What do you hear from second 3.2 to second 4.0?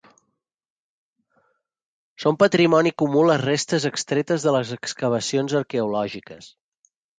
les restes